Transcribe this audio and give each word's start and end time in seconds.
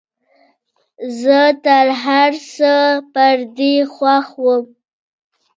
زه 1.19 1.39
تر 1.65 1.85
هرڅه 2.03 2.73
پر 3.13 3.35
دې 3.57 3.75
خوښ 3.93 4.27
وم. 4.43 4.63